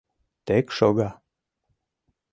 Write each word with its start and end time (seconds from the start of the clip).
—Тек 0.45 0.65
шога... 0.77 1.09